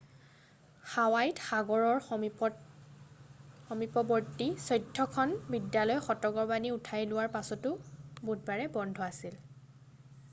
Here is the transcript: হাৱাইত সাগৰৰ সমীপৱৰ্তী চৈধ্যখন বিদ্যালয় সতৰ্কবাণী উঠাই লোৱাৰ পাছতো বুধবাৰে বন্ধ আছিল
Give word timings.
হাৱাইত 0.91 1.43
সাগৰৰ 1.49 1.99
সমীপৱৰ্তী 2.07 4.47
চৈধ্যখন 4.63 5.37
বিদ্যালয় 5.53 6.03
সতৰ্কবাণী 6.09 6.73
উঠাই 6.79 7.07
লোৱাৰ 7.15 7.31
পাছতো 7.39 7.77
বুধবাৰে 8.31 8.69
বন্ধ 8.81 9.07
আছিল 9.13 9.41